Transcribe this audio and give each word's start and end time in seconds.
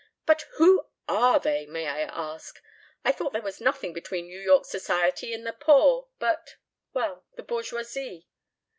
But 0.25 0.47
who 0.55 0.89
are 1.07 1.39
they, 1.39 1.67
may 1.67 1.85
I 1.87 2.01
ask? 2.01 2.59
I 3.05 3.11
thought 3.11 3.33
there 3.33 3.41
was 3.43 3.61
nothing 3.61 3.93
between 3.93 4.25
New 4.25 4.39
York 4.39 4.65
Society 4.65 5.31
and 5.31 5.45
the 5.45 5.53
poor 5.53 6.07
but 6.17 6.55
well, 6.91 7.27
the 7.35 7.43
bourgeoisie." 7.43 8.27